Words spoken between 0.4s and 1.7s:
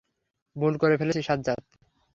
ভুল করে ফেলেছি সাজ্জাদ!